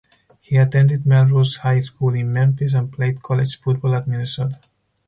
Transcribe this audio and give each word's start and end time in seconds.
He 0.39 0.55
attended 0.57 1.05
Melrose 1.05 1.57
High 1.57 1.81
School 1.81 2.15
in 2.15 2.33
Memphis 2.33 2.73
and 2.73 2.91
played 2.91 3.21
college 3.21 3.59
football 3.59 3.93
at 3.93 4.07
Minnesota. 4.07 4.59